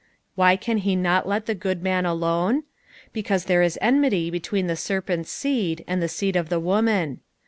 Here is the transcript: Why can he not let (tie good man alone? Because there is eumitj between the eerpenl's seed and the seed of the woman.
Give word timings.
Why 0.33 0.55
can 0.55 0.79
he 0.79 0.95
not 0.95 1.27
let 1.27 1.45
(tie 1.45 1.53
good 1.53 1.83
man 1.83 2.07
alone? 2.07 2.63
Because 3.13 3.45
there 3.45 3.61
is 3.61 3.77
eumitj 3.83 4.31
between 4.31 4.65
the 4.65 4.73
eerpenl's 4.73 5.29
seed 5.29 5.83
and 5.87 6.01
the 6.01 6.09
seed 6.09 6.35
of 6.35 6.49
the 6.49 6.59
woman. 6.59 7.19